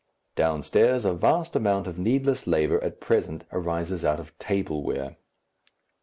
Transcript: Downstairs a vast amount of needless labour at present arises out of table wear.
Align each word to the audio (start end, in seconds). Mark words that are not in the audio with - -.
Downstairs 0.35 1.05
a 1.05 1.13
vast 1.13 1.55
amount 1.55 1.85
of 1.85 1.99
needless 1.99 2.47
labour 2.47 2.83
at 2.83 2.99
present 2.99 3.43
arises 3.51 4.03
out 4.03 4.19
of 4.19 4.35
table 4.39 4.81
wear. 4.81 5.17